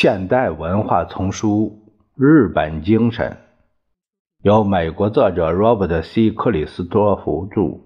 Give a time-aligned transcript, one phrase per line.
[0.00, 1.90] 现代文化丛书
[2.24, 3.32] 《日本精神》，
[4.42, 6.30] 由美国作者 Robert C.
[6.30, 7.80] 克里斯托弗著，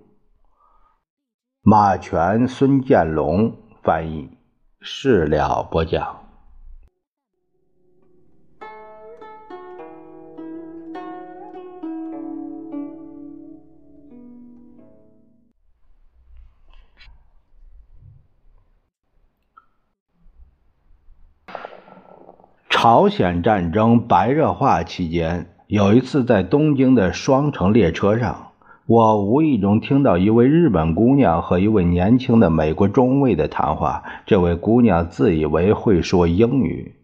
[1.63, 4.29] 马全、孙建龙翻译，
[4.83, 6.22] 事了播讲。
[22.83, 28.49] 朝鲜战争白热化期间，有一次在东京的双城列车上，
[28.87, 34.03] 我无意中听到一位日本姑娘和一位年轻的美国中尉的谈话。
[34.27, 36.97] 这位姑娘自以为会说英语，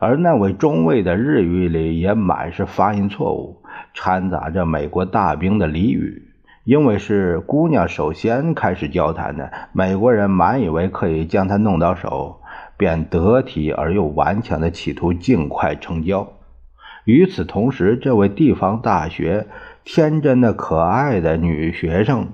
[0.00, 3.58] 而那位中尉的日语里也满是发音错误，
[3.94, 6.30] 掺杂着美国大兵的俚语。
[6.64, 12.40] 因为是姑娘首先开始交谈的，美国人满以为可以将她弄到手。
[12.82, 16.32] 便得体而又顽强地企图尽快成交。
[17.04, 19.46] 与此同时，这位地方大学
[19.84, 22.30] 天真的可爱的女学生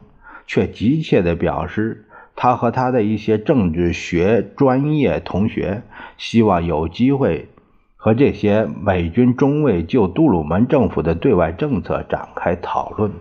[0.46, 5.82] 却急切地表示，她和她的一些政治学专业同学
[6.16, 7.50] 希望有机会
[7.98, 13.12] 和这些美军中尉就杜鲁门政府的对外政策展开讨论。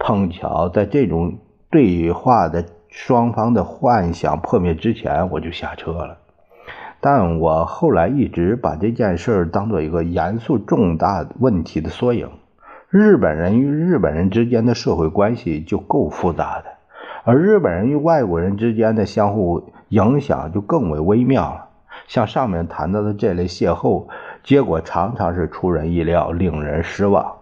[0.00, 1.38] 碰巧在这种
[1.70, 6.23] 对话的双方的幻想破灭之前，我就下车了。
[7.06, 12.30] 但我后来一直把这件事当做一个严肃重大问题的缩影。
[12.88, 16.64] 日本人与日本人之间的社会关系就够复杂的，
[17.24, 21.66] 而日本人与外国人之间的相互影响就更为微妙了。
[22.06, 24.06] 像上面谈到的这类邂逅，
[24.42, 27.34] 结果常常是出人意料，令人失望。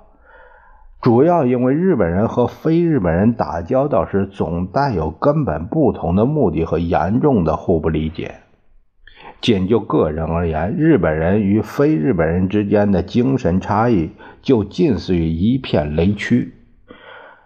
[1.01, 8.42] 主要因为日本人和非日本人打交道时，总带有根本不同的目的和严重的互不理解。
[9.43, 16.55] 仅就个人而言，日本人与非日本人之间的精神差异就近似于一片雷区，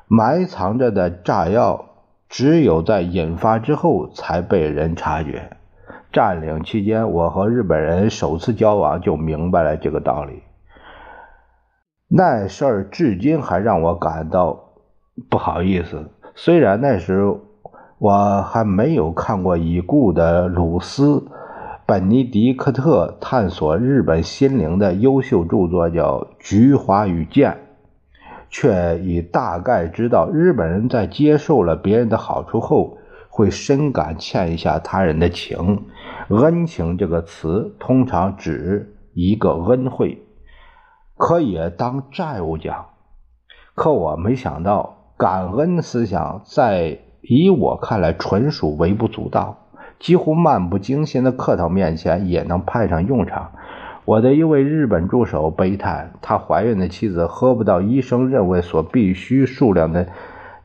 [0.06, 1.86] 埋藏着的炸药
[2.28, 5.56] 只有在引发之后才被人察觉。
[6.12, 10.42] 占领期间，我和日本人首次交往就明白了这个道理。
[12.08, 14.74] 那事儿至今还让我感到
[15.30, 17.34] 不好意思，虽然那时
[17.98, 21.26] 我还没有看过已故的鲁斯。
[21.88, 27.52] 本尼迪克特探索日本心灵的优秀著作叫《菊花与剑》，
[28.50, 32.98] 却已大概知道日本人在接受了别人的好处后，
[33.28, 35.84] 会深感欠下他人的情。
[36.28, 40.26] 恩情这个词通常指一个恩惠，
[41.16, 42.86] 可也当债务讲。
[43.76, 49.65] 可我没想到，感恩思想在以我看来纯属微不足道。
[49.98, 53.52] 几乎漫不经心的客套面前也能派上用场。
[54.04, 60.06] 我的一位日本助手悲叹，他怀孕的妻子喝不到医生认为所必须数量的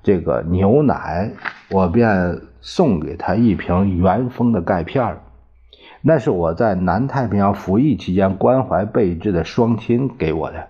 [0.04, 1.32] 这个牛奶，
[1.72, 5.18] 我便送给他一瓶原封的钙片
[6.04, 10.68] 那是我在南太平洋服役期间关怀备至的双亲给我的。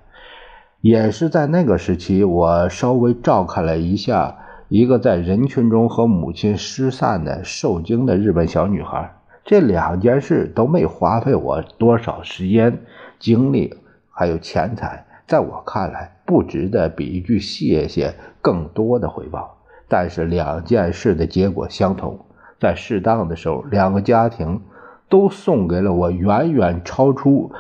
[0.80, 4.38] 也是在那个时期，我稍微照看了一下。
[4.72, 12.80] 一个在人群中和母亲失散的受惊的日本小女孩，这两件事都没花费我多少时间、
[13.20, 13.76] 精力，
[14.10, 19.58] 还有钱财，在我看来，不值得比一句谢谢更多的回报。
[19.90, 22.18] 但是两件事的结果相同，
[22.58, 24.62] 在适当的时候，两个家庭
[25.10, 27.52] 都送给了我远远超出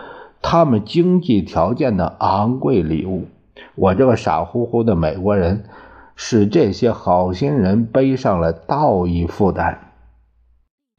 [0.41, 3.25] 他们经济条件的昂贵礼物。
[3.75, 5.65] 我这个傻乎乎的美国人。
[6.23, 9.91] 使这些好心人背上了道义负担。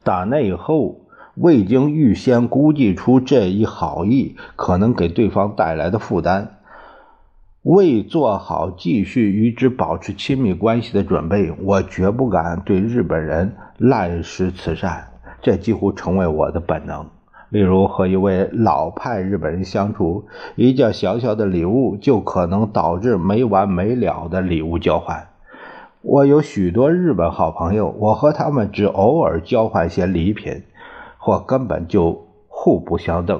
[0.03, 6.57] 打那以后，未经预先估计出这一好意可能给对方带来的负担，
[7.61, 15.07] 未做好继续与之保持亲密关系的准备，我绝不敢对日本人滥施慈善。
[15.41, 17.09] 这几乎成为我的本能。
[17.53, 25.27] 例如和一位老派日本人相处，一件小小的礼物就可能导致没完没了的礼物交换。
[26.01, 30.63] 我有许多日本好朋友，我和他们只偶尔交换些礼品，
[31.19, 33.39] 或根本就互不相等。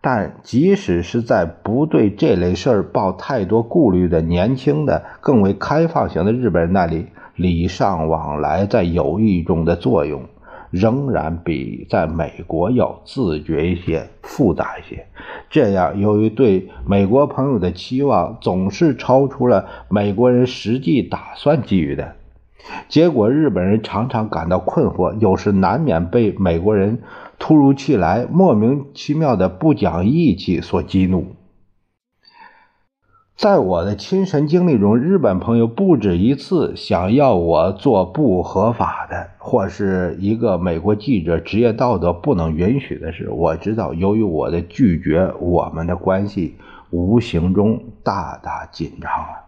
[0.00, 10.22] 但即使是在不对这类事儿抱太多顾虑的年轻的、更为开放型的日本人那里，礼尚往来在友谊中的作用。
[10.70, 15.06] 仍然比在美国要自觉一些、复杂一些。
[15.48, 22.16] 这样，由于对美国朋友的期望总是超出了美国人实际打算给予的，
[22.88, 27.00] 结果日本人常常感到困惑，有时难免被美国人
[27.38, 31.34] 突如其来、莫名其妙的不讲义气所激怒。
[33.36, 43.28] 在我的亲身经历中，日本朋友不止一次想要我做不合法的，或是一个美国记者职业道德不能允许的事。
[43.30, 46.56] 我知道，由于我的拒绝，我们的关系
[46.88, 49.44] 无形中大大紧张了。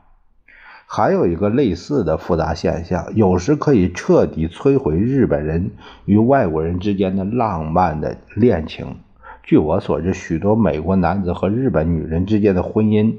[0.85, 5.71] 还有一个类似的复杂现象，有时可以彻底摧毁日本人
[6.05, 8.97] 与外国人之间的浪漫的恋情。
[9.43, 13.15] 据我所知，许多美国男子和日本女人之间的婚姻。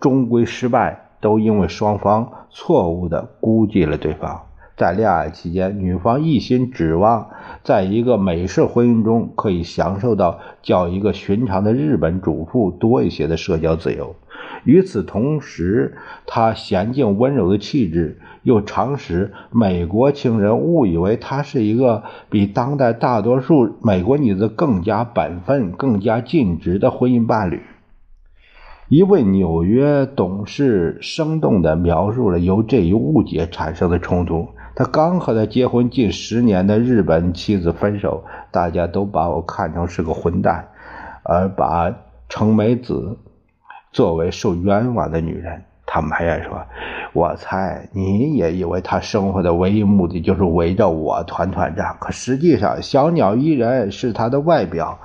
[0.00, 4.42] 终归失败，都因为双方错误地估计了对方。
[4.76, 7.30] 在恋爱期间，女方一心指望
[7.64, 14.14] 在一个美式婚姻中可以享受到较一个寻常的日本主妇多一些的社交自由。
[14.62, 15.96] 与此同时，
[16.26, 27.62] 她娴静温柔的气质又常使美国情人误以为她是一个比当代大多数美国女子更加本分、更加尽职的婚姻伴侣。
[28.88, 34.48] 一位纽约董事生动地描述了由这一误解产生的冲突。
[34.74, 40.66] 他刚和他结婚近十年的日本妻子分手，大家都把我看成是个混蛋，
[41.22, 41.94] 而把
[42.30, 43.18] 程美子
[43.92, 45.62] 作为受冤枉的女人。
[45.84, 46.58] 他们还说
[47.12, 54.98] ：“我猜你也以为他生活的唯一目的就是围着我团团转，可实际上，小鸟依人是他的外表。”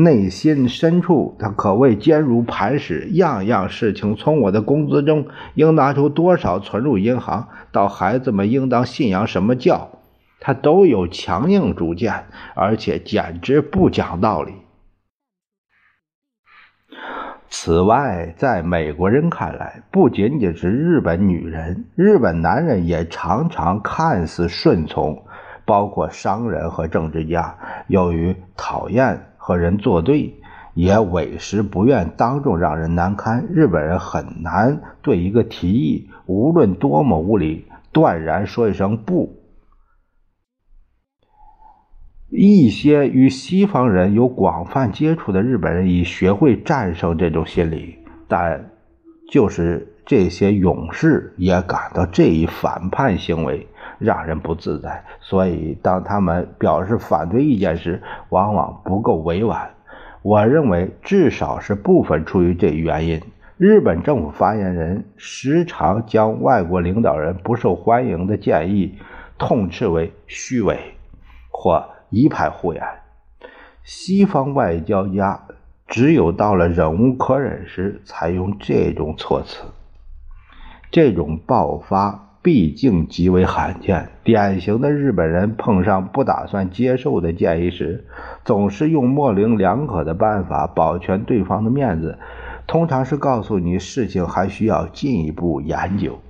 [0.00, 3.08] 内心深处，他可谓坚如磐石。
[3.14, 9.90] 样样事情，从我的工资中应拿出多少存入银行，到孩子们应当信仰什么教，
[10.38, 14.52] 他都有强硬主见，而且简直不讲道理。
[17.48, 25.24] 此外，在美国人看来，不仅仅是日本女人，日本男人也常常看似顺从，
[25.64, 27.58] 包括商人和政治家，
[27.88, 29.24] 由于讨厌。
[29.48, 30.34] 和人作对，
[30.74, 33.46] 也委实不愿当众让人难堪。
[33.50, 39.40] 日本人很难对一个提议，无论多么无理，断然说一声不。
[42.28, 47.96] 一些与西方人有广泛接触的日本人已学会战胜这种心理，
[48.28, 48.70] 但
[49.32, 53.66] 就是这些勇士也感到这一反叛行为。
[53.98, 59.70] 让人不自在，所以当他们表示反对意见时，往往不够委婉。
[60.22, 63.20] 我认为，至少是部分出于这原因。
[63.56, 68.98] 日本政府发言人时常将外国领导人不受欢迎的建议
[69.36, 70.78] 痛斥为虚伪
[71.50, 72.82] 或一派胡言。
[73.82, 75.40] 西方外交家
[75.88, 79.64] 只有到了忍无可忍时，才用这种措辞。
[80.90, 82.27] 这种爆发。
[82.48, 84.08] 毕竟极为罕见。
[84.24, 88.06] 典型的日本人碰上不打算接受的建议时，
[88.42, 92.16] 总是用模棱两可的办法保全对方的面子，
[92.66, 96.20] 通常是告诉你事情还需要进一步研究。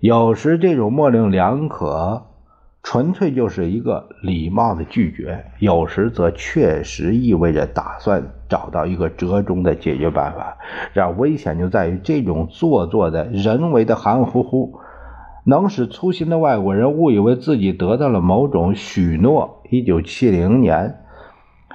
[0.00, 2.26] 有时这种模棱两可。
[2.82, 10.56] 纯粹就是一个礼貌的拒绝，有时则确实意味着打算找到一个折中的解决办法。
[10.92, 14.78] 然而危险就在于这种做作的人为的含糊糊。
[15.48, 19.62] 能使粗心的外国人误以为自己得到了某种许诺。
[19.70, 21.04] 一九七零年，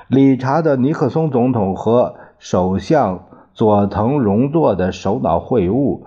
[0.09, 6.01] 理查德·尼克松总统和首相佐藤荣作的首脑会晤，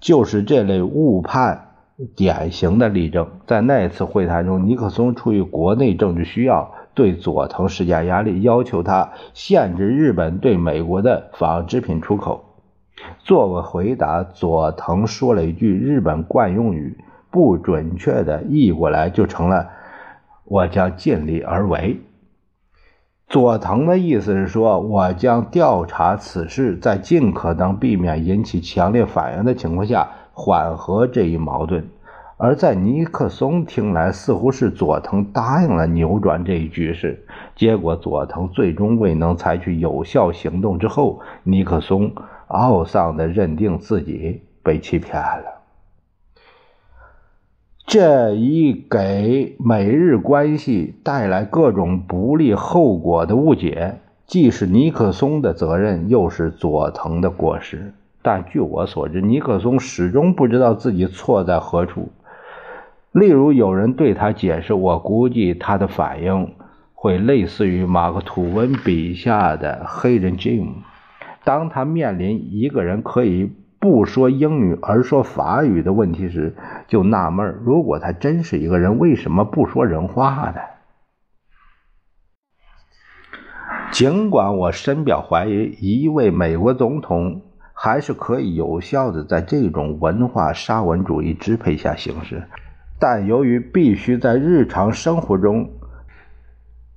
[0.00, 1.68] 就是这类误判
[2.16, 3.28] 典型的例证。
[3.46, 12.53] 在那次会谈中，尼克松出于国内政治需要，对佐藤施加压力，要求他限制日本对美国的纺织品出口。
[13.18, 16.98] 作为回答，佐藤说了一句日本惯用语，
[17.30, 19.68] 不准确的译过来就成了
[20.44, 22.00] “我将尽力而为”。
[23.26, 31.88] 佐藤的意思是说，我将调查此事，在尽可能避免引起强烈反应的情况下，缓和这一矛盾。
[32.36, 37.24] 而在尼克松听来，似乎是佐藤答应了扭转这一局势。
[37.56, 42.12] 结果，佐藤最终未能采取有效行动之后，尼克松。
[42.48, 45.62] 懊丧地认定自己被欺骗了，
[47.86, 57.94] 这一给美日关系带来各种不利后果的误解，既是尼克松的责任，又是佐藤的过失。
[58.22, 62.10] 但据我所知，尼克松始终不知道自己错在何处。
[63.12, 66.54] 例如，有人对他解释，我估计他的反应
[66.94, 70.68] 会类似于马克·吐温笔下的黑人 Jim。
[71.44, 76.54] 当他面临一个人可以不说英语而说法语的问题时，
[76.88, 80.60] 就纳闷如果他真是一个人，为什么不说人话呢？
[83.92, 92.42] 尽管我深表怀疑一位美国总统还是可以有效的在这种文化沙文主义支配下行事，
[92.98, 95.68] 但由于必须在日常生活中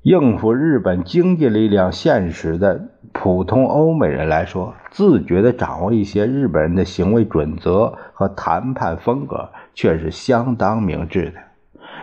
[0.01, 11.41] 应付日本经济力量现实的普通欧美人来说，自觉地掌握一些日本人的行为准则和谈判风格，却是相当明智的。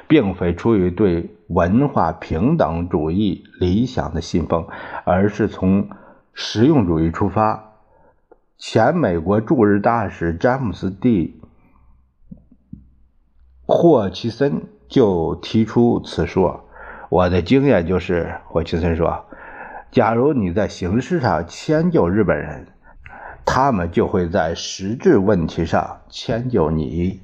[0.06, 4.66] 并非出于对文化平等主义理想的信奉，
[5.04, 5.88] 而是从
[6.34, 7.72] 实用主义出发。
[8.58, 11.32] 前美国驻日大使詹姆斯 ·D·
[13.66, 16.63] 霍奇森就提出此说
[17.14, 19.26] ：“我的经验就是，霍奇森说，
[19.92, 22.66] 假如你在形式上迁就日本人，
[23.44, 27.21] 他们就会在实质问题上迁就你。”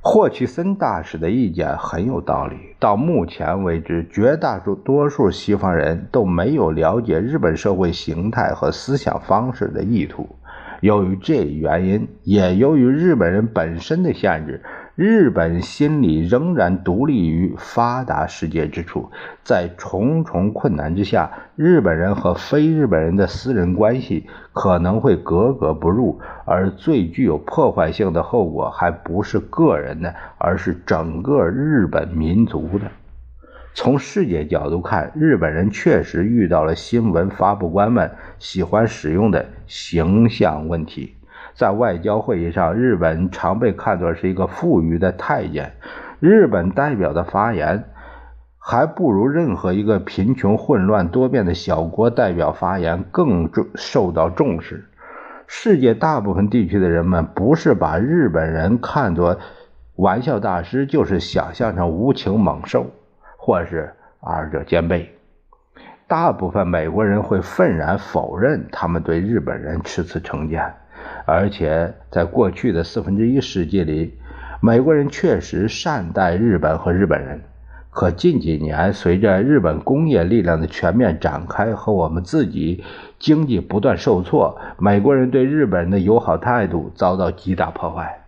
[0.00, 2.56] 霍奇森大使的意见很有道理。
[2.78, 10.38] 到目前为止，绝大多数西方人都没有了解日本社会形态和思想方式的意图。
[10.80, 14.62] 由于这一原因，也由于日本人本身的限制。
[14.98, 19.12] 日本心理仍然独立于发达世界之处，
[19.44, 32.90] 在重重困难之下，日本人和非日本人的私人关系可能会格格不入，而最具有破坏性的后果还不是个人的，而是整个日本民族的。
[33.74, 41.14] 从世界角度看，日本人确实遇到了新闻发布官们喜欢使用的形象问题。
[41.58, 45.72] 在外交会议上，日本常被看作是一个富裕的太监。
[46.20, 47.82] 日本代表的发言
[48.58, 54.84] 还不如任何一个贫穷、混乱、多变的小国代表发言更重受到重视。
[55.48, 59.38] 世界大部分地区的人们不是把日本人看作
[59.96, 62.86] 玩笑大师，就是想象成无情猛兽，
[63.36, 65.12] 或是二者兼备。
[66.06, 70.72] 大部分美国人会愤然否认他们对日本人持此成见。
[71.24, 74.14] 而且，在过去的四分之一世纪里，
[74.60, 77.40] 美国人确实善待日本和日本人。
[77.90, 82.84] 可近几年，随着日本工业力量的全面展开和我们自己
[83.18, 88.20] 经济不断受挫，美国人对日本人的友好态度遭到极大破坏。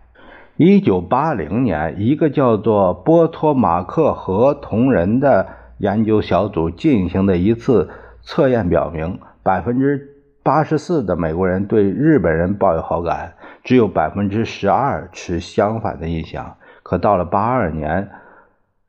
[0.57, 5.47] 一九八零年，一个叫做波托马克河同人的
[5.77, 7.89] 研究小组进行的一次
[8.21, 10.10] 测验表明，百分之。
[10.43, 16.57] 八十四的美国人对日本人抱有好感，只有百分之十二持相反的印象。
[16.81, 18.09] 可到了八二年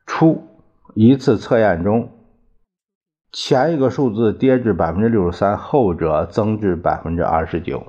[0.07, 0.47] 初
[0.95, 2.09] 一次测验中，
[3.31, 7.83] 前一个数字跌至百分之六十三，后者增至百分之二十九。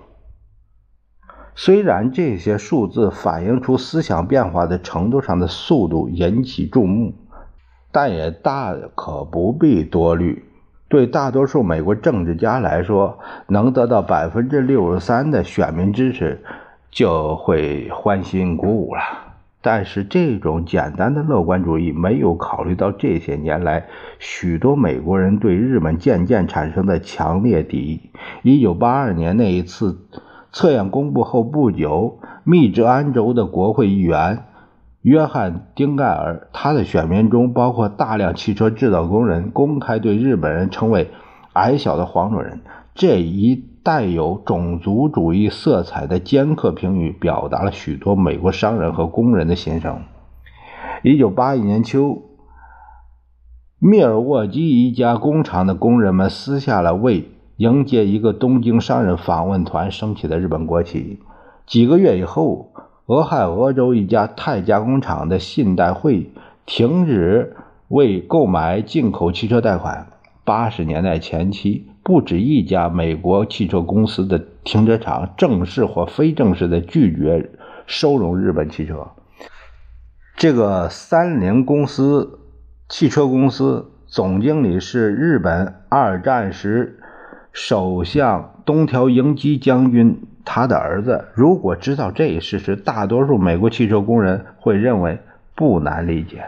[1.54, 7.14] 虽然这些数字反映出思想变化的程度上的速度引起注目，
[7.90, 10.44] 但也大可不必多虑。
[10.88, 16.42] 对大多数美国政治家来说，能得到百分之六十三的选民支持，
[16.90, 19.00] 就会欢欣鼓舞了。
[19.60, 23.86] 但是，这种简单的乐观主义没有考虑到这些年来
[24.18, 28.10] 许多美国人对日本渐渐产生的强烈敌意。
[28.42, 29.98] 一九八二年那一次
[30.52, 34.44] 测验公布后不久，密执安州的国会议员。
[35.04, 41.10] 约翰·丁盖尔，他的选民中包括大量汽车制造工人，公开对日本人称为
[41.52, 42.62] “矮小的黄种人”
[42.96, 50.04] 这一带有种族主义色彩的尖刻评语，表达了许多美国商人和工人的心声。
[51.02, 52.22] 一九八一年秋，
[53.78, 61.20] 密尔沃基一家工厂的工人们撕下了为迎接一个东京商人访问团升起的日本国旗。
[61.66, 62.70] 几个月以后。
[63.06, 66.30] 俄亥俄州一家钛加工厂的信贷会
[66.64, 67.54] 停止
[67.88, 70.06] 为购买进口汽车贷款。
[70.42, 77.50] 八十年代前期，不止一家美国汽车公司的停车场正式或非正式的拒绝
[77.86, 79.08] 收容日本汽车。
[80.36, 82.38] 这个三菱公司
[82.88, 87.00] 汽车公司总经理是日本二战时
[87.52, 90.22] 首相东条英机将军。
[90.44, 95.20] 他的儿子如果知道这一事实，大多数美国汽车工人会认为
[95.54, 96.44] 不难理解。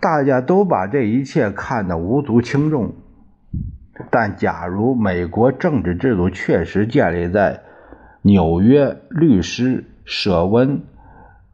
[0.00, 2.94] 大家都把这一切看得无足轻重。
[4.10, 7.62] 但假如美国政治制度确实建立在
[8.22, 10.78] 纽约律师舍温·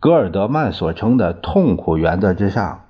[0.00, 2.86] 格尔德曼所称的痛苦原则之上，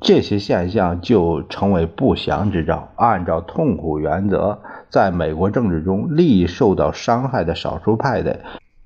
[0.00, 2.88] 这些现象就成为不祥之兆。
[2.96, 4.62] 按照痛苦原则。
[4.92, 8.40] 在美国政治中，利益受到伤害的少数派的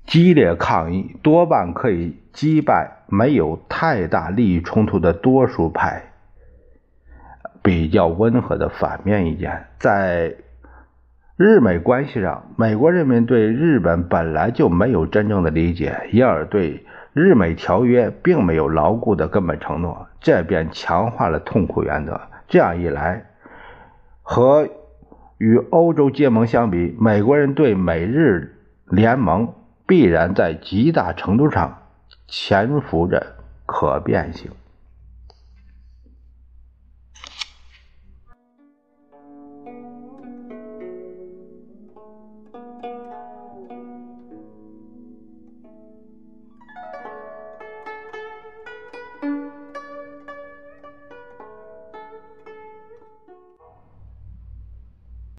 [0.05, 6.01] 激烈抗议，多半可以击败没有太大利益冲突的多数派。
[7.61, 9.65] 比较温和的反面意见。
[9.77, 10.35] 在
[11.35, 22.21] 日美关系上，美国人民对日本本来就没有真正的理解，因而对日美条约并没有牢固的根本承诺，这便强化了痛苦原则。
[22.47, 23.25] 这样一来，
[24.21, 24.69] 和
[25.37, 29.53] 与欧洲结盟相比，美国人对美日联盟
[29.85, 31.83] 必然在极大程度上
[32.27, 34.51] 潜伏着可变性。